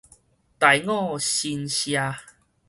[0.57, 2.15] 大我新舍